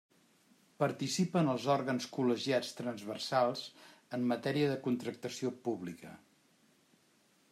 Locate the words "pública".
5.67-6.17